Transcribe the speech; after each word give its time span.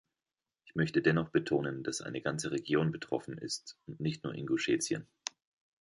Ich 0.65 0.73
möchte 0.73 1.03
dennoch 1.03 1.29
betonen, 1.29 1.83
dass 1.83 2.01
eine 2.01 2.21
ganze 2.21 2.49
Region 2.49 2.91
betroffen 2.91 3.37
ist, 3.37 3.77
und 3.85 3.99
nicht 3.99 4.23
nur 4.23 4.33
Inguschetien. 4.33 5.05